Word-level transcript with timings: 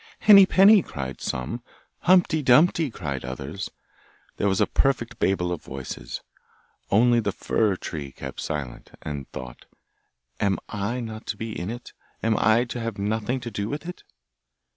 'Henny 0.21 0.47
Penny!' 0.47 0.81
cried 0.81 1.21
some; 1.21 1.61
'Humpty 1.99 2.41
Dumpty!' 2.41 2.89
cried 2.89 3.23
others; 3.23 3.69
there 4.37 4.47
was 4.47 4.59
a 4.59 4.65
perfect 4.65 5.19
babel 5.19 5.51
of 5.51 5.61
voices! 5.61 6.21
Only 6.89 7.19
the 7.19 7.31
fir 7.31 7.75
tree 7.75 8.11
kept 8.11 8.41
silent, 8.41 8.93
and 9.03 9.29
thought, 9.29 9.65
'Am 10.39 10.57
I 10.69 11.01
not 11.01 11.27
to 11.27 11.37
be 11.37 11.51
in 11.51 11.69
it? 11.69 11.93
Am 12.23 12.35
I 12.39 12.63
to 12.63 12.79
have 12.79 12.97
nothing 12.97 13.39
to 13.41 13.51
do 13.51 13.69
with 13.69 13.87
it? 13.87 14.01